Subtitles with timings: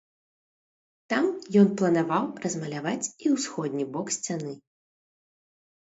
[1.13, 1.25] Там
[1.61, 4.53] ён планаваў размаляваць і ўсходні бок сцяны.